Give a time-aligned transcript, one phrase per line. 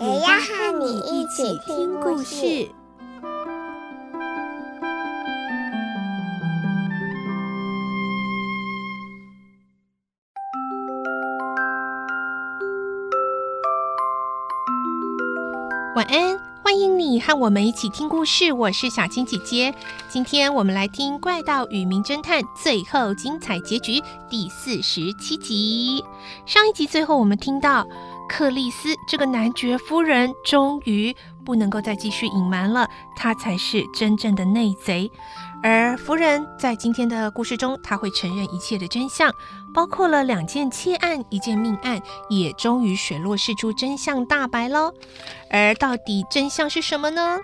[0.00, 2.68] 也要和你一起听故事。
[15.96, 18.52] 晚安，欢迎你和我们一起听故事。
[18.52, 19.74] 我是小青姐姐，
[20.08, 26.04] 今天我们来听《怪盗与名侦探》最后精彩结局第四十七集。
[26.46, 27.84] 上一集最后，我们听到
[28.28, 35.10] 克莉丝这个男爵夫人终于不能够再继续隐瞒了，她才是真正的内贼。
[35.62, 39.32] 而夫人在今天的故事中，她会承认一切的真相，
[39.74, 44.92] 包括了两件窃案、一件命案，也终于水落石出，真相大白喽。
[45.50, 47.38] 而到底真相是什么呢？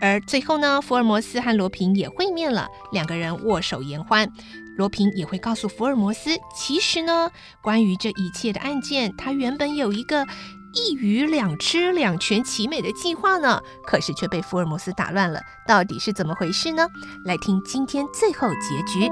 [0.00, 4.32] 而最后呢，福尔摩斯和罗平也会面了，两个人握手言欢。
[4.78, 10.26] 罗平也会告诉福尔摩斯，其实呢，关于这一切的案件，他原本有一个。
[10.74, 15.40] 一鱼两吃两全其美的计划呢，可是却被福尔摩斯打乱了。
[15.66, 16.86] 到底是怎么回事呢？
[17.24, 19.06] 来听今天最后结局，《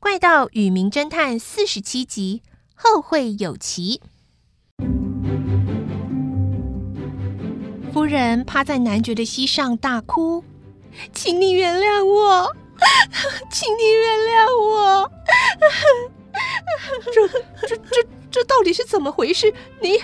[0.00, 2.42] 怪盗与名侦探》四十七集，
[2.74, 4.02] 后会有期。
[8.06, 10.42] 人趴在男爵的膝上大哭，
[11.12, 12.54] 请你原谅我。
[13.50, 15.10] 请你原谅我，
[17.10, 17.28] 这、
[17.66, 19.50] 这、这、这到底是怎么回事？
[19.80, 19.98] 你、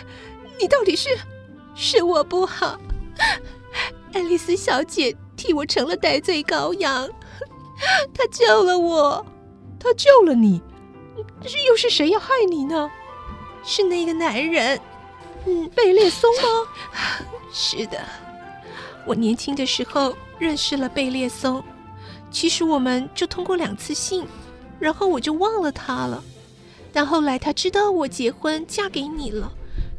[0.58, 1.10] 你到底是……
[1.74, 2.78] 是我不好，
[4.12, 7.08] 爱丽丝小姐替我成了戴罪羔羊，
[8.14, 9.26] 她救了我，
[9.78, 10.62] 她救了你，
[11.46, 12.90] 是又是谁要害你呢？
[13.64, 14.80] 是那个男人，
[15.46, 16.68] 嗯，贝列松吗？
[17.52, 17.98] 是的，
[19.06, 21.62] 我年轻的时候认识了贝列松。
[22.30, 24.26] 其实我们就通过两次信，
[24.80, 26.24] 然后我就忘了他了。
[26.92, 29.52] 但后来他知道我结婚嫁给你了，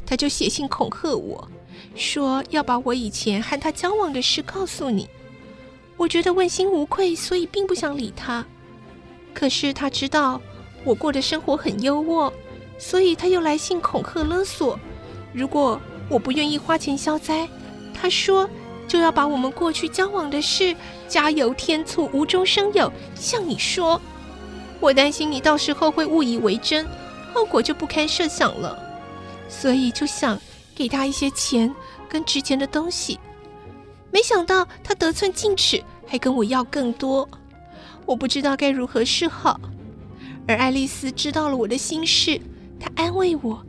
[0.04, 1.48] 他就写信恐吓我，
[1.94, 5.08] 说要把我以前和他交往的事告诉你。
[5.96, 8.44] 我觉得问心无愧，所以并不想理他。
[9.32, 10.40] 可是他知道
[10.84, 12.32] 我过的生活很优渥，
[12.78, 14.76] 所以他又来信恐吓勒索。
[15.32, 17.48] 如果我不愿意花钱消灾，
[17.92, 18.48] 他说。
[18.86, 20.76] 就要把我们过去交往的事
[21.08, 23.98] 加油添醋，无中生有，向你说。
[24.78, 26.86] 我担心你到时候会误以为真，
[27.32, 28.78] 后果就不堪设想了，
[29.48, 30.38] 所以就想
[30.74, 31.74] 给他一些钱
[32.10, 33.18] 跟值钱的东西。
[34.12, 37.26] 没想到他得寸进尺，还跟我要更多，
[38.04, 39.58] 我不知道该如何是好。
[40.46, 42.38] 而爱丽丝知道了我的心事，
[42.78, 43.64] 她安慰我，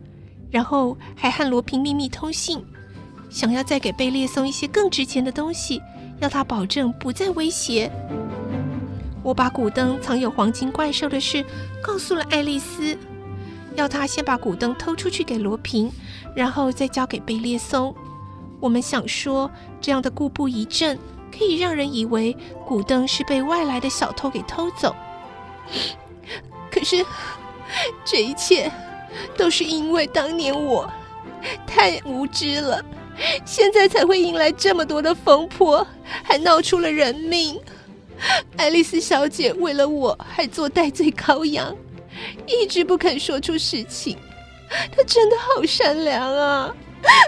[0.56, 2.66] 然后还和罗平秘密通信。
[3.30, 5.82] 想要再给贝列松一些更值钱的东西，
[6.22, 7.92] 要他保证不再威胁。
[9.22, 11.44] 我把古灯藏有黄金怪兽的事
[11.84, 12.98] 告诉了爱丽丝，
[13.76, 15.92] 要她先把古灯偷出去给罗平，
[16.34, 17.94] 然后再交给贝列松。
[18.62, 19.52] 我们想说，
[19.82, 20.98] 这样的故布疑阵
[21.38, 22.34] 可以让人以为
[22.66, 24.96] 古灯是被外来的小偷给偷走。
[26.72, 27.06] 可是，
[28.06, 28.72] 这一切
[29.38, 30.92] 都是因为当年我
[31.66, 32.84] 太无知了。
[33.46, 35.88] 现在才会引来这么多的风波，
[36.24, 37.58] 还闹出了人命。
[38.58, 41.74] 爱丽丝小姐为了我还做戴罪羔羊，
[42.46, 44.18] 一直不肯说出实情。
[44.96, 46.76] 她真的好善良啊！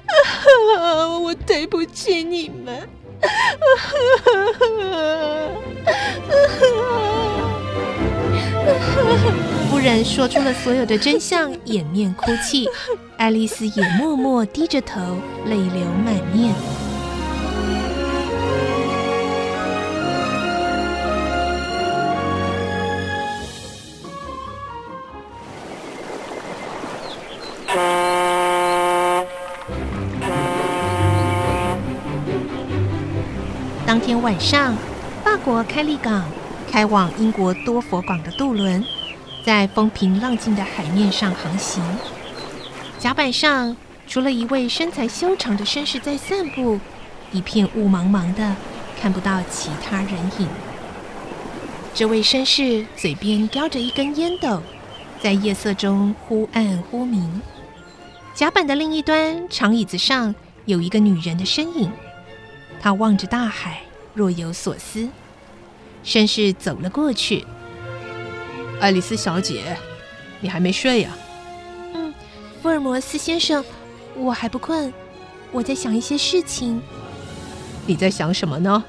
[1.22, 2.90] 我对不起你们。
[9.70, 12.68] 夫人说出了所有的真相，掩面哭泣。
[13.18, 15.00] 爱丽丝也默默低着头，
[15.46, 16.54] 泪流满面。
[33.86, 34.76] 当天晚上，
[35.24, 36.24] 法国开利港。
[36.70, 38.84] 开往英国多佛港的渡轮，
[39.48, 41.82] 在风平浪静的海面上航行。
[43.00, 46.78] 甲板上除了一位身材修长的绅士在散步，
[47.32, 48.58] 一片雾茫茫的，
[49.00, 50.50] 看不到其他人影。
[51.94, 54.62] 这位绅士嘴边叼着一根烟斗，
[55.22, 57.42] 在夜色中忽暗忽明。
[58.34, 60.36] 甲板的另一端，长椅子上
[60.66, 61.90] 有一个女人的身影，
[62.82, 63.84] 她望着大海，
[64.14, 65.08] 若有所思。
[66.04, 67.46] 绅士走了过去
[68.80, 69.78] ：“爱丽丝小姐，
[70.40, 71.10] 你还没睡呀
[71.94, 72.14] ？”“嗯，
[72.62, 73.64] 福尔摩斯先生，
[74.16, 74.94] 我还不困，
[75.52, 76.82] 我在想一些事情。
[77.86, 78.84] ”“你在想什么呢？”“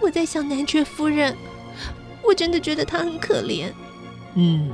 [0.00, 1.36] 我在想男爵夫人，
[2.22, 3.72] 我真的觉得她很可怜。
[4.34, 4.70] ”“嗯。”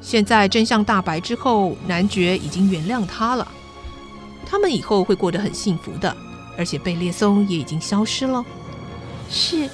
[0.00, 3.48] 现在真相大白之后，男爵已经原谅他了，
[4.44, 6.14] 他们以后会过得很幸福的，
[6.58, 8.44] 而且贝列松也已经消失了。
[9.30, 9.66] 是，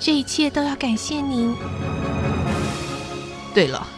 [0.00, 1.54] 这一切都要感谢您。
[3.56, 3.88] 对了，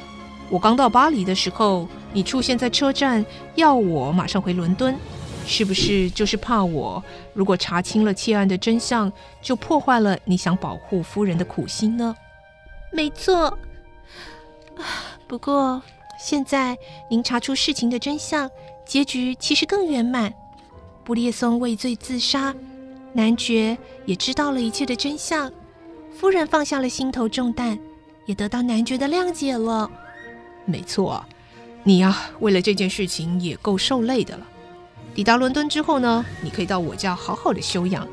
[0.48, 3.26] 我刚到巴黎的时候，你出现在车站，
[3.56, 4.96] 要我马上回伦敦，
[5.44, 7.02] 是不是就是怕我
[7.34, 9.12] 如果查清了窃案的真相，
[9.42, 12.14] 就破坏了你想保护夫人的苦心呢？
[12.92, 13.58] 没错。
[15.26, 15.82] 不过，
[16.20, 16.78] 现在
[17.10, 18.48] 您查出事情的真相，
[18.86, 20.32] 结局其实更圆满。
[21.02, 22.54] 布列松畏罪自杀，
[23.12, 23.76] 男爵
[24.06, 25.50] 也知道了一切的真相，
[26.16, 27.76] 夫人放下了心头重担，
[28.28, 29.90] 也得到男爵的谅解了。
[30.66, 31.26] 没错啊，
[31.82, 34.46] 你呀，为了这件事情也够受累的了。
[35.14, 38.06] 抵达伦敦之后呢，你可以到我家好好的休养，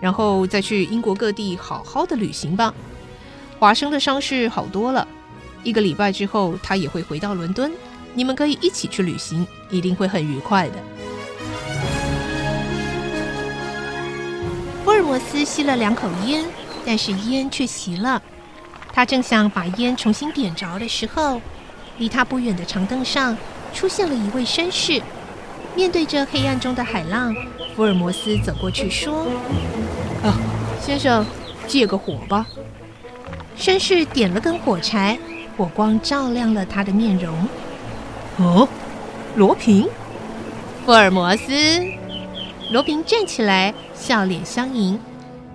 [0.00, 2.74] 然后再去英国各地好好的旅行吧。
[3.58, 5.06] 华生的伤势好多了。
[5.62, 7.70] 一个礼拜之后，他也会回到伦敦，
[8.14, 10.76] 你们可以一起去旅行，一定会很愉快的。
[14.82, 16.46] 福尔摩斯吸了两口烟，
[16.86, 18.22] 但是烟却熄了。
[18.92, 21.40] 他正想把烟重新点着的时候，
[21.98, 23.36] 离他不远的长凳上
[23.72, 25.00] 出现了一位绅士。
[25.74, 27.34] 面对着黑暗中的海浪，
[27.74, 29.26] 福尔摩斯走过去说
[30.22, 30.34] ：“啊，
[30.80, 31.24] 先生，
[31.66, 32.46] 借个火吧。”
[33.56, 35.18] 绅士点了根火柴。
[35.56, 37.46] 火光照亮了他的面容。
[38.38, 38.66] 哦，
[39.36, 39.86] 罗平，
[40.86, 41.52] 福尔摩斯，
[42.70, 44.98] 罗平站起来，笑脸相迎，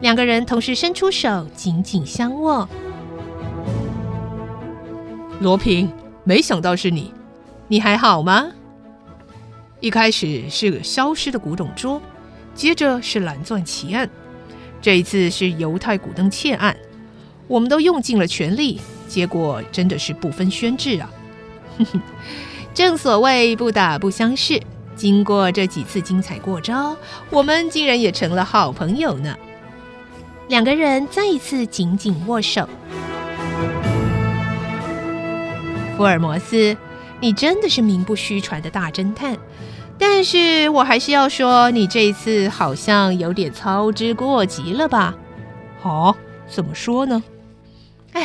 [0.01, 2.69] 两个人同时伸出手，紧紧相握。
[5.41, 5.91] 罗平，
[6.23, 7.13] 没想到是你，
[7.67, 8.47] 你还好吗？
[9.81, 12.01] 一开始是消失的古董桌，
[12.55, 14.09] 接着是蓝钻奇案，
[14.81, 16.75] 这一次是犹太古灯窃案，
[17.47, 18.79] 我们都用尽了全力。
[19.07, 21.11] 结果真的是不分轩輊啊！
[21.77, 22.01] 哼哼，
[22.73, 24.59] 正所谓不打不相识。
[24.95, 26.95] 经过这几次精彩过招，
[27.29, 29.35] 我们竟然也成了好朋友呢。
[30.47, 32.67] 两个人再一次紧紧握手。
[35.95, 36.75] 福尔摩斯，
[37.21, 39.37] 你真的是名不虚传的大侦探，
[39.97, 45.15] 但是我还是要说，你这一次好像有点操之过急了吧？
[45.81, 46.15] 好，
[46.49, 47.23] 怎么说呢？
[48.13, 48.23] 哎。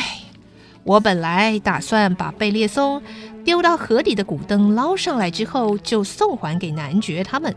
[0.83, 3.03] 我本来打算把贝列松
[3.45, 7.55] 丢到河底的古灯捞上来之后，就送还给男爵他们，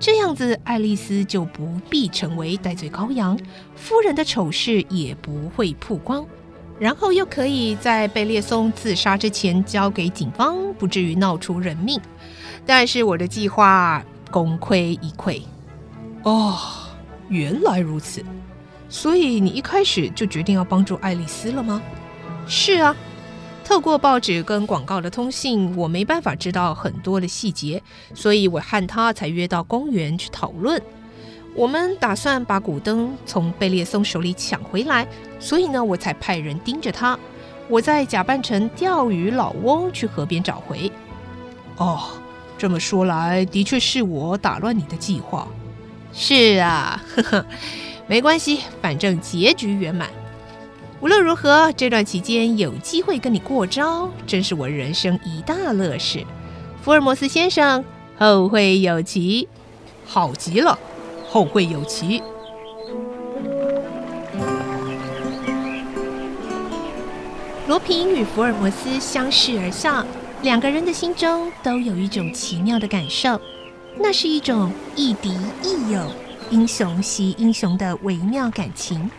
[0.00, 3.38] 这样子爱丽丝就不必成为戴罪羔羊，
[3.76, 6.26] 夫人的丑事也不会曝光，
[6.78, 12.00] 然后又可以在贝列松自杀之前交给警方，不至于闹出人命。
[12.66, 15.40] 但是我的计划功亏一篑。
[16.22, 16.58] 哦，
[17.28, 18.24] 原来如此，
[18.88, 21.80] 所以你一开始就决定要帮助爱丽丝了吗？
[22.46, 22.94] 是啊，
[23.64, 27.82] 透过报纸跟广告的通信，我没办法知道很多的细节，
[28.14, 30.82] 所以我和他才约到公园去讨论。
[31.56, 35.08] 我们打算把古灯从贝列松手里抢回来，
[35.40, 37.18] 所以呢，我才派人盯着他。
[37.66, 40.92] 我再假扮成钓鱼老翁去河边找回。
[41.78, 42.10] 哦，
[42.58, 45.48] 这么说来，的确是我打乱你的计划。
[46.12, 47.46] 是啊，呵呵，
[48.06, 50.10] 没关系，反正结局圆满。
[51.00, 56.22] 无论如何，这段期间有机会跟你过招，真是我人生一大乐事。
[56.82, 57.82] 福尔摩斯先生，
[58.18, 59.48] 后会有期。
[60.04, 60.78] 好极了，
[61.28, 62.22] 后会有期。
[67.68, 70.06] 罗平与福尔摩斯相视而笑，
[70.42, 73.40] 两个人的心中都有一种奇妙的感受，
[73.98, 76.00] 那是一种亦敌亦友、
[76.50, 79.10] 英雄惜英雄的微妙感情。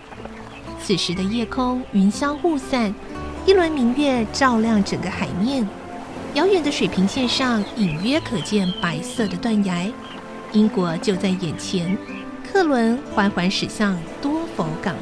[0.81, 2.95] 此时的夜空云消雾散，
[3.45, 5.67] 一轮明月照亮整个海面。
[6.33, 9.91] 遥远的水平线上隐约可见白色的断崖，
[10.53, 11.97] 英国就在眼前。
[12.43, 14.95] 客轮缓缓驶向多佛港。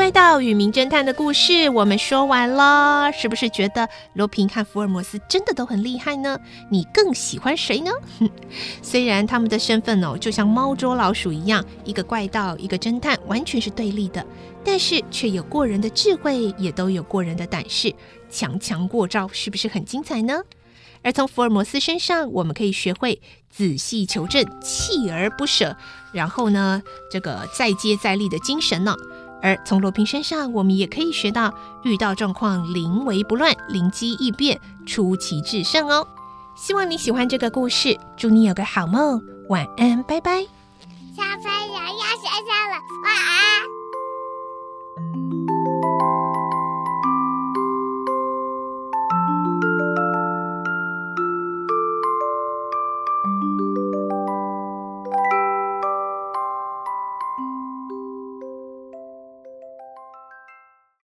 [0.00, 6.40] 怪盗与名侦探的故事我们说完了，是不是觉得罗平和福尔摩斯真的都很厉害呢？
[6.70, 7.90] 你更喜欢谁呢？
[8.18, 8.30] 哼
[8.80, 14.24] 虽然他们的身份哦，就像猫捉老鼠一样，一个怪盗，一个侦探，完全是对立的，
[14.64, 17.94] 但是却有过人的智慧，也都有过人的胆识，
[18.30, 20.40] 强强过招，是不是很精彩呢？
[21.02, 25.76] 而从福尔摩斯身上，我们可以学会仔细求证、锲而不舍，
[26.14, 28.94] 然后呢，这个再接再厉的精神呢。
[29.42, 31.52] 而从罗平身上，我们也可以学到
[31.84, 36.06] 遇到状况临危不乱、灵机一变、出奇制胜哦。
[36.56, 40.42] 希望你喜欢这个故事，祝你有个好梦，晚安，拜拜。
[41.16, 43.79] 小朋友要睡觉了，晚安。